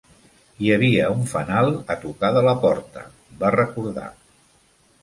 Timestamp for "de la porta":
2.39-3.05